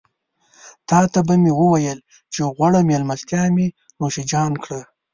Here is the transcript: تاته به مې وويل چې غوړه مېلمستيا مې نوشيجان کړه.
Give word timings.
تاته 0.89 1.19
به 1.27 1.35
مې 1.41 1.51
وويل 1.61 1.99
چې 2.33 2.41
غوړه 2.55 2.81
مېلمستيا 2.89 3.43
مې 3.55 3.67
نوشيجان 3.99 4.51
کړه. 4.63 4.81